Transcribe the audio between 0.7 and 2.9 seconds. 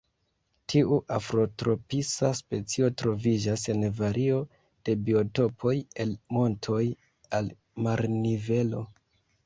Tiu afrotropisa specio